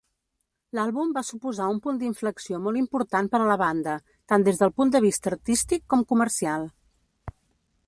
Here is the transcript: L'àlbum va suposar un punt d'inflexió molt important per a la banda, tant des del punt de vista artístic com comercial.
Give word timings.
L'àlbum 0.77 1.09
va 1.17 1.21
suposar 1.27 1.67
un 1.73 1.81
punt 1.83 1.99
d'inflexió 2.03 2.59
molt 2.69 2.79
important 2.81 3.29
per 3.35 3.43
a 3.43 3.51
la 3.51 3.59
banda, 3.63 3.95
tant 4.33 4.47
des 4.49 4.63
del 4.65 4.75
punt 4.81 4.97
de 4.97 5.05
vista 5.07 5.33
artístic 5.35 5.87
com 5.95 6.09
comercial. 6.15 6.69